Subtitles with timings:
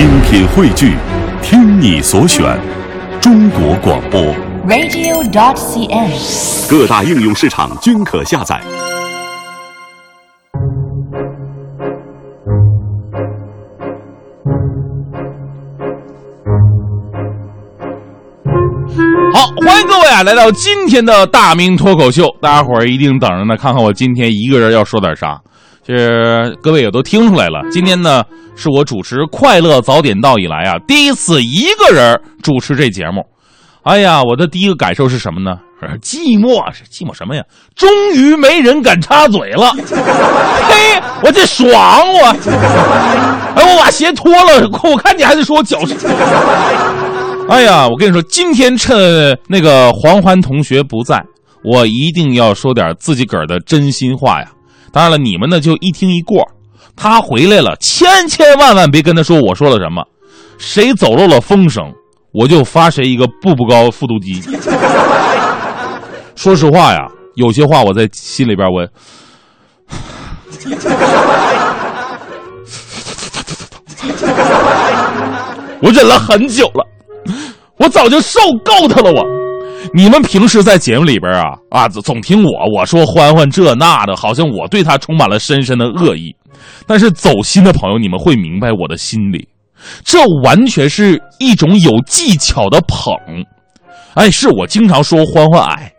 [0.00, 0.96] 精品汇聚，
[1.42, 2.58] 听你所选，
[3.20, 4.18] 中国广播。
[4.66, 6.70] radio.dot.cn，。
[6.70, 8.58] 各大应用市场均可下载。
[19.34, 22.24] 好，欢迎各位啊，来到今天的大明脱口秀。
[22.40, 25.42] 大家伙儿一定等着呢，看看我今天一个人要说点啥。
[25.90, 28.22] 这各位也都听出来了，今天呢
[28.54, 33.26] 是我主持《快乐早点到》以来啊第一次一个人主持这节目。
[33.82, 35.58] 哎呀，我的第一个感受是什么呢？
[36.00, 37.42] 寂寞，是寂寞什么呀？
[37.74, 41.72] 终于没人敢插嘴了，嘿，我这爽
[42.12, 42.36] 我！
[43.56, 45.96] 哎，我把鞋脱了，我看你还是说我脚是。
[47.48, 51.20] 哎呀，我跟你说，今天趁那个黄欢同学不在，
[51.64, 54.46] 我一定要说点自己个儿的真心话呀。
[54.92, 56.44] 当然了，你们呢就一听一过。
[56.96, 60.02] 他回来了，千千万万别跟他说我说了什么，
[60.58, 61.84] 谁走漏了风声，
[62.32, 64.42] 我就发谁一个步步高复读机。
[66.36, 68.86] 说实话呀，有些话我在心里边我，
[75.82, 76.86] 我忍了很久了。
[77.78, 79.39] 我早就受够他了，我。
[79.92, 86.34] 你们平时在节目里边啊啊，总听我我说欢欢这那的，好像我对他充满了深深的恶意。
[86.86, 89.48] 但是走心的朋友，你们会明白我的心理，
[90.04, 93.14] 这完全是一种有技巧的捧。
[94.14, 95.92] 哎，是我经常说欢欢矮，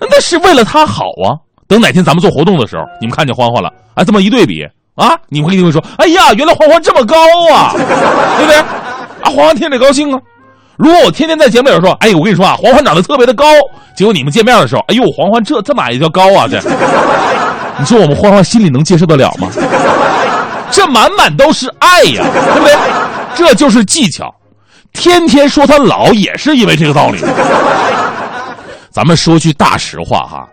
[0.00, 1.36] 那是为了他好啊。
[1.66, 4.62] 等哪天咱们做活动的时候，你们看见欢欢了，哎，这么一对比
[4.94, 7.16] 啊，你们一定会说，哎呀，原来欢欢这么高
[7.52, 8.56] 啊，对不对？
[8.56, 10.20] 啊，欢欢听着高兴啊。
[10.76, 13.44] 如果我天天在节目里说，哎，我跟你说啊，黄欢长得特别的高，
[13.96, 16.46] 结果你们见面的时候，哎呦，黄欢这这哪也叫高啊？
[16.50, 16.60] 这，
[17.78, 19.48] 你说我们欢欢心里能接受得了吗？
[20.70, 22.74] 这满满都是爱呀，对不对？
[23.36, 24.34] 这就是技巧。
[24.92, 27.18] 天天说他老也是因为这个道理。
[28.90, 30.46] 咱们说句大实话哈，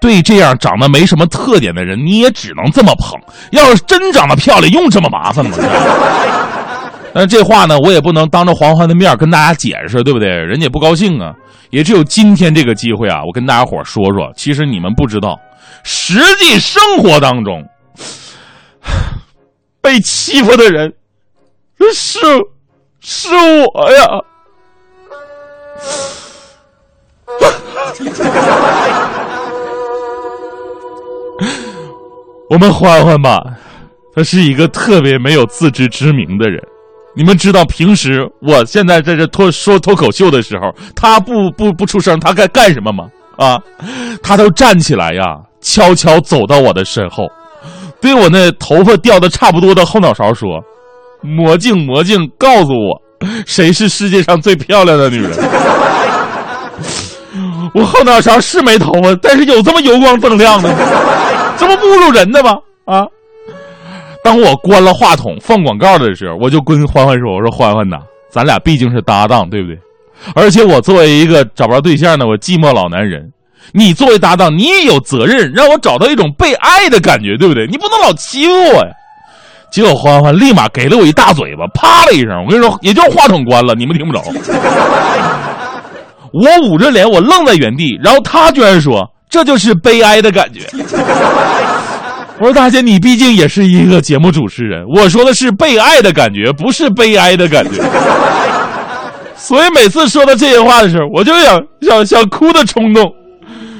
[0.00, 3.18] 对这样长得没什么特点的人，你也只能这么捧。
[3.50, 5.56] 要是真长得漂亮，用这么麻烦吗？
[7.14, 10.28] 但这话呢，我也不能当着黄欢的面跟大家解释，对不对？
[10.28, 11.34] 人家不高兴啊。
[11.70, 15.40] 也只有今天这个机会啊，我跟大家伙说说，其实你们不知道，
[15.84, 17.64] 实际生活当中
[19.80, 20.92] 被欺负的人
[21.94, 22.18] 是
[23.00, 24.06] 是我呀。
[32.50, 33.42] 我们欢欢吧，
[34.14, 36.62] 他是一个特别没有自知之明的人。
[37.14, 43.04] 你们知道，平时我现在在这脱说脱口秀的时候，他不不不出声，他该干什么吗？
[43.36, 43.58] 啊，
[44.22, 45.22] 他都站起来呀，
[45.60, 47.24] 悄悄走到我的身后，
[48.00, 50.48] 对我那头发掉的差不多的后脑勺说
[51.20, 53.02] ：“魔镜魔镜，告诉我，
[53.46, 55.30] 谁是世界上最漂亮的女人？”
[57.74, 60.74] 我后脑勺是没头发，但是有这么油光锃亮的吗？
[61.56, 62.52] 这不侮辱人的吗？
[62.84, 63.06] 啊！
[64.24, 67.98] 当我关了话筒放广告的时候，我就跟欢欢说：“我说欢欢呐，
[68.30, 69.76] 咱俩毕竟是搭档，对不对？
[70.34, 73.28] 而且我作为一个找不着对象的我寂寞老男人，
[73.72, 77.66] 你作为搭档，你也有责任让我找到一种被爱的感觉，对不对？
[77.66, 78.90] 你不能老欺负我呀！”
[79.72, 84.22] 结果欢欢立马给了我一大嘴巴，啪的一声，我跟你说，也就话筒关了，你们听不着。
[86.32, 90.60] 我捂着脸，我愣在原地，然后他居然说：“这就是悲哀的感觉。”
[92.42, 97.80] 我说大姐，你毕竟也是一个节目主持人，我说的是被爱的感觉，不是悲哀的感觉。
[99.38, 103.08] 所以每次说到这些话的时候，我就想想想哭的冲动。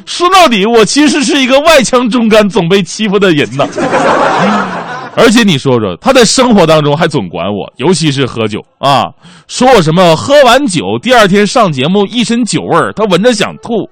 [0.07, 3.67] 说到底，我其实是一个外强中干、总被欺负的人呐。
[5.17, 9.07] 而且你说说，他在生活当中还总管我，尤其是喝酒啊，
[9.49, 13.91] 说我什么喝完酒第二天上节目一身酒味儿，他闻着想吐。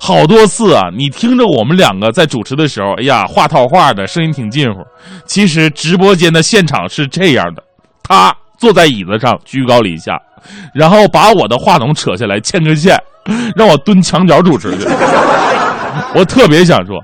[0.00, 4.80] 好多次啊，你听着我们两个在主持的时候，哎呀，话套话的声音挺近乎。
[5.26, 7.62] 其实直播间的现场是这样的：
[8.02, 10.16] 他坐在椅子上居高临下，
[10.72, 12.96] 然后把我的话筒扯下来牵根线，
[13.56, 14.86] 让我蹲墙角主持去。
[16.14, 16.96] 我特别想说，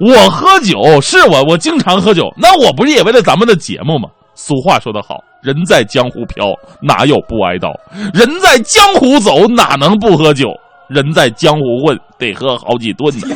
[0.00, 4.08] 我喝酒是我，我经常喝酒，那我不是也为了咱们的节目吗？
[4.34, 6.46] 俗话说得好，人在江湖飘，
[6.80, 7.68] 哪有不挨刀？
[8.14, 10.48] 人在江湖走，哪能不喝酒？
[10.90, 13.28] 人在江湖混，得喝好几顿呢。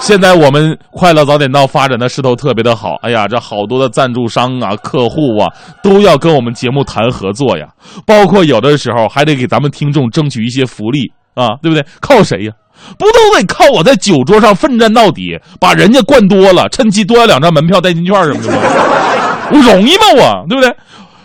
[0.00, 5.46] 现在我们快乐早点到发展的势头特别的好，哎呀，这好多的赞助商啊、客户啊，
[5.82, 7.66] 都要跟我们节目谈合作呀。
[8.04, 11.84] 包括有的时候还得给咱们听众争取一些福利啊，对不对？
[12.00, 12.52] 靠谁呀？
[12.98, 18.58] 不都得靠我在酒桌上奋战到底，把人家灌多了，趁机多要两张门票、代金券什么的吗？
[19.52, 20.02] 我容易吗？
[20.14, 20.76] 我对不对？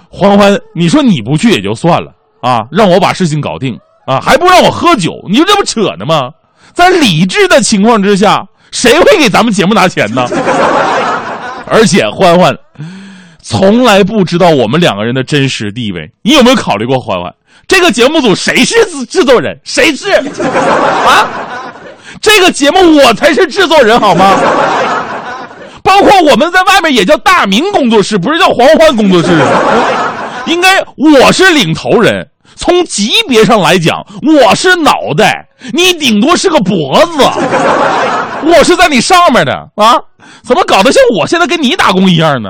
[0.09, 2.11] 欢欢，你说你不去也就算了
[2.41, 6.29] 啊，让我把事情搞定啊，还不让我喝酒，你说这不扯呢吗？
[6.73, 10.25] 在理智的情况之下，谁会给咱们节目拿钱呢？
[11.67, 12.53] 而且欢欢
[13.41, 17.33] 从来不知道我们两个人的真实地位，你有没有考虑过欢欢？
[17.67, 19.57] 这个节目组谁是制制作人？
[19.63, 21.27] 谁是啊？
[22.21, 24.37] 这个节目我才是制作人好吗？
[25.83, 29.29] 包括我们在外面也叫大明工作室，不是叫黄欢工作室。
[30.45, 32.27] 应该我是领头人，
[32.61, 37.23] 从级别上来讲，我是脑袋，你顶多是个脖子，
[38.45, 39.97] 我是在你上面的啊！
[40.43, 42.49] 怎么搞得像我现在跟你打工一样呢？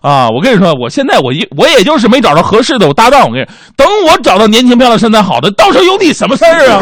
[0.00, 0.28] 啊！
[0.28, 3.22] 我跟你说，我现在我一我也就是没找着合适的我搭档。
[3.22, 3.46] 我跟你
[3.76, 6.80] 等我找到年轻漂亮身材好的，到时候有你什么事儿啊？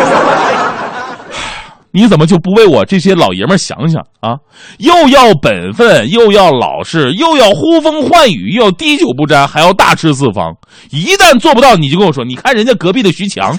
[1.92, 4.36] 你怎么就不为我这些老爷们想想啊？
[4.78, 10.54] 又要本分，又要老实，又要呼风唤雨，又要滴酒不沾，还要大吃四方。
[10.90, 13.56] 一旦做不到，你就跟我说，你看人家隔壁的徐强。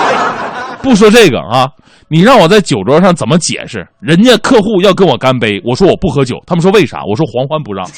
[0.82, 1.66] 不说这个啊，
[2.08, 3.86] 你让我在酒桌上怎么解释？
[4.00, 7.00] 人家客户要跟我干杯，我说我不喝酒，他们说为啥？
[7.08, 7.88] 我说黄欢不让。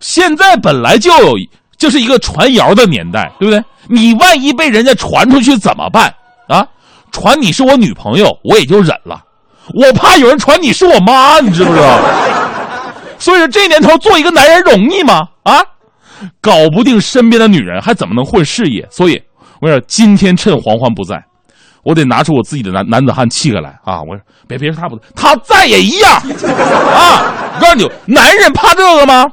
[0.00, 1.34] 现在本来就有，
[1.76, 3.62] 就是一个传谣的年代，对不对？
[3.88, 6.14] 你万一被人家传出去怎么办
[6.48, 6.64] 啊？
[7.12, 9.22] 传你是我女朋友，我也就忍了。
[9.74, 11.98] 我怕有人传你是我妈，你知不知道？
[13.18, 15.28] 所以说这年头做一个男人容易吗？
[15.44, 15.62] 啊，
[16.40, 18.84] 搞不定身边的女人，还怎么能混事业？
[18.90, 19.22] 所以
[19.60, 21.22] 我说今天趁黄欢不在，
[21.84, 24.00] 我得拿出我自己的男男子汉气概来啊！
[24.02, 27.52] 我说别别说他不在，他在也一样啊！
[27.54, 29.26] 我告诉你，男人怕这个吗？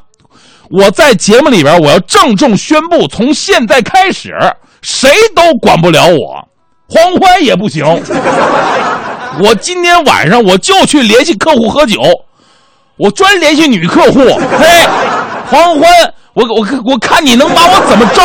[0.69, 4.35] 我在节目里边，我要郑重宣布，从现在开始，
[4.83, 6.48] 谁都管不了我。
[6.89, 7.85] 黄欢也不行，
[9.39, 12.01] 我今天晚上我就去联系客户喝酒，
[12.97, 14.19] 我专联系女客户。
[14.57, 14.87] 嘿，
[15.51, 15.83] 黄欢，
[16.33, 18.21] 我我我看你能把我怎么着？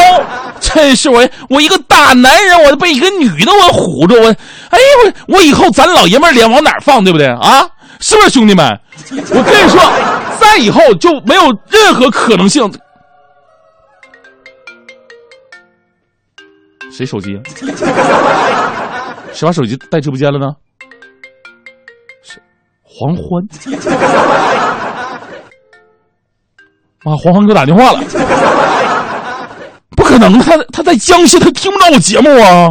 [0.60, 4.28] 真是我我一个大男人，我被一个女的我唬着我，
[4.70, 7.68] 哎我我以后咱老爷们脸往哪放，对不对啊？
[8.00, 8.66] 是不是兄弟们？
[9.10, 9.78] 我跟你说，
[10.40, 12.72] 再以后就没有任何可能性。
[16.96, 17.36] 谁手机？
[19.32, 20.46] 谁把手机带直播间了呢？
[22.22, 22.40] 谁？
[22.84, 23.42] 黄欢？
[27.02, 28.00] 啊，黄欢给我打电话了。
[29.96, 32.68] 不可能，他他在江西，他听不到我节目啊。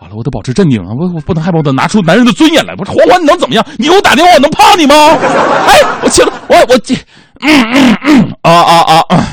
[0.00, 0.88] 完了，我得保持镇定啊！
[0.98, 2.74] 我我不能害怕，我得拿出男人的尊严来。
[2.74, 3.64] 不是黄欢，你能怎么样？
[3.78, 4.94] 你给我打电话，我能怕你吗？
[4.96, 6.96] 哎，我接了，我我接，
[7.42, 9.24] 嗯嗯嗯，啊啊啊！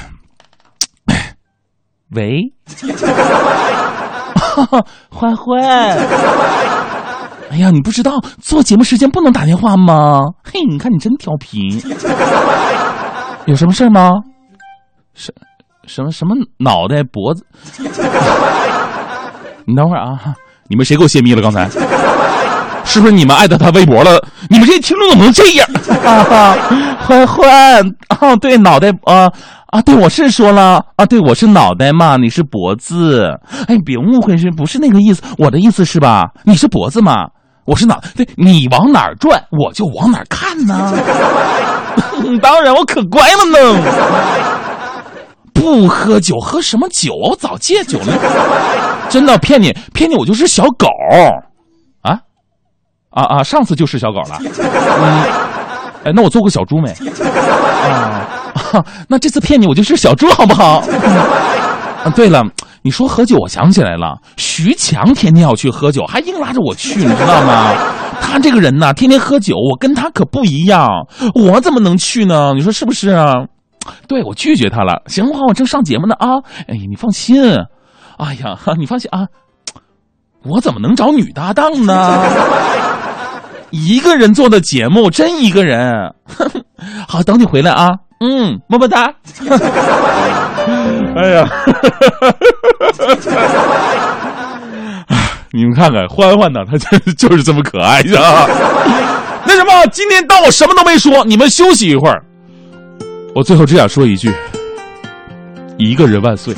[2.14, 2.42] 喂，
[5.10, 5.62] 欢欢，
[7.52, 10.20] 哎呀，你不知道做节目时间不能打电话吗？
[10.44, 11.82] 嘿，你看你真调皮，
[13.46, 14.12] 有什么事吗？
[15.14, 15.34] 什
[15.88, 17.46] 什么什么脑袋脖子？
[19.66, 20.36] 你等会儿啊，
[20.68, 21.42] 你们谁给我泄密了？
[21.42, 21.66] 刚才
[22.84, 24.22] 是不是你们艾特他微博了？
[24.50, 25.68] 你们这些听众怎么能这样？
[27.00, 27.86] 欢 欢，
[28.20, 29.32] 哦，对，脑袋啊。
[29.68, 33.30] 啊，对，我是说了啊，对，我是脑袋嘛，你是脖子，
[33.70, 35.22] 哎，别误会，是不是那个意思？
[35.38, 36.26] 我的意思是吧？
[36.44, 37.28] 你是脖子嘛，
[37.64, 40.94] 我是脑，对，你往哪儿转，我就往哪儿看呢。
[42.42, 43.82] 当然，我可乖了呢。
[45.54, 47.14] 不喝酒，喝什么酒？
[47.14, 48.14] 我早戒酒了。
[49.08, 50.88] 真的骗你，骗你，我就是小狗。
[53.12, 53.44] 啊，啊！
[53.44, 54.40] 上次就是小狗了。
[54.40, 55.24] 嗯，
[56.06, 56.90] 哎，那我做过小猪没？
[57.90, 58.28] 啊。
[59.08, 60.82] 那这次骗你，我就是小猪，好不好？
[62.04, 62.42] 啊，对了，
[62.82, 67.74] 你说喝酒，我想起来了，徐强天天要去喝酒，还硬拉着我去，你知道吗？
[68.22, 70.88] 他这个人呐，天天喝酒，我跟他可不一样，
[71.36, 72.54] 我怎么能去呢？
[72.54, 73.34] 你说是不是啊？
[74.08, 75.02] 对，我拒绝他了。
[75.08, 76.38] 行了，我正上节目呢啊！
[76.68, 77.44] 哎呀，你放心，
[78.18, 79.28] 哎呀，你放心啊，
[80.44, 82.24] 我怎么能找女搭档呢？
[83.72, 86.14] 一个人做的节目，真一个人。
[87.08, 87.90] 好，等你回来啊。
[88.20, 89.12] 嗯，么么哒。
[91.16, 91.50] 哎呀，
[95.52, 98.48] 你们看看欢欢呢，他就就是这么可爱啊。
[99.46, 102.24] 那什么，今天当我什么都没说，你们休息一会儿。
[103.34, 104.32] 我最后只想说一句：
[105.78, 106.54] 一个人万岁。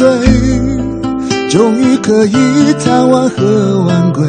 [0.00, 0.08] 醉，
[1.50, 2.32] 终于可以
[2.82, 4.26] 贪玩和晚归，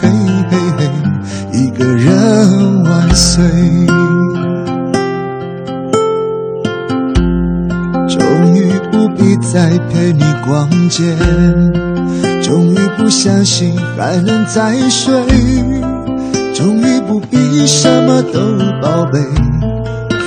[0.00, 0.08] 嘿
[0.48, 0.90] 嘿嘿，
[1.52, 3.44] 一个人万岁。
[8.08, 11.14] 终于不必再陪你逛街，
[12.42, 15.12] 终于不相信还能再睡，
[16.54, 18.40] 终于不必什么都
[18.80, 19.20] 宝贝，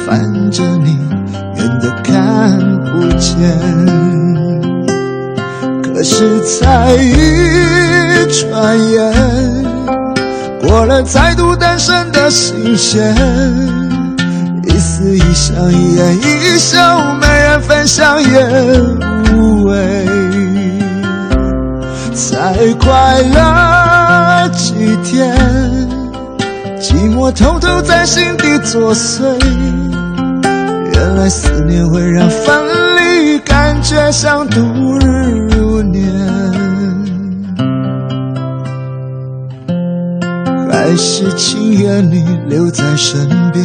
[0.05, 0.95] 反正你
[1.55, 3.37] 远的看不见。
[5.83, 9.13] 可是才一转眼，
[10.61, 13.15] 过了再度单身的新鲜，
[14.63, 18.27] 一丝一想，一言一笑，没人分享也
[19.33, 20.05] 无味。
[22.13, 24.73] 才快乐几
[25.03, 25.35] 天，
[26.79, 29.23] 寂寞偷偷在心底作祟。
[30.93, 32.86] 原来思念会让分离
[33.81, 34.59] 却像度
[34.99, 36.03] 日如年，
[40.69, 43.63] 还是情愿你留在身边，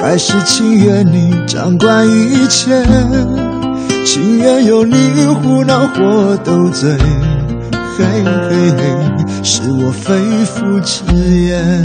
[0.00, 2.82] 还是情愿你掌管一切，
[4.04, 4.94] 情愿有你
[5.42, 6.96] 胡闹或斗嘴，
[7.72, 8.80] 嘿嘿嘿，
[9.42, 11.02] 是我肺腑之
[11.46, 11.82] 言。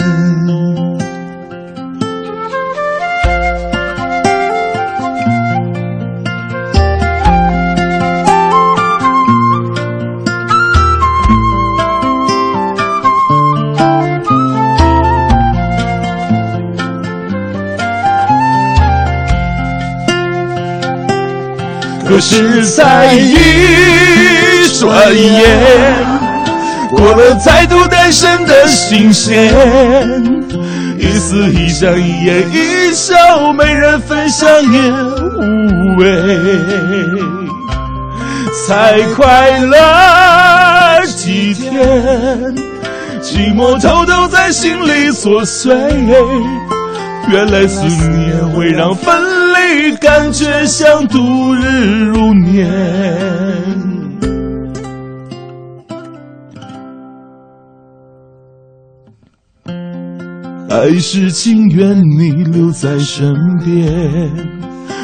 [22.07, 25.43] 可是才一转眼，
[26.91, 29.53] 过了再度单身的新鲜，
[30.97, 33.15] 一丝一想，一言一笑，
[33.53, 34.91] 没人分享也
[35.41, 36.03] 无味。
[38.67, 41.71] 才快乐几天，
[43.21, 45.73] 寂寞偷偷在心里作祟。
[47.29, 49.32] 原来思念会让分离
[49.99, 52.69] 感觉像度日如年，
[60.69, 64.29] 还是情愿你留在身边，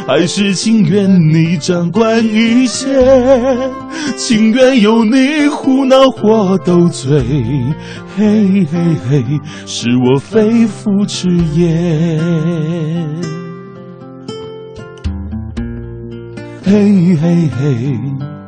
[0.08, 2.88] 还是情愿你掌管一切，
[4.18, 7.22] 情愿有你胡闹或斗嘴，
[8.18, 9.24] 嘿嘿嘿，
[9.66, 12.20] 是我肺腑之言，
[16.70, 18.39] 嘿嘿嘿。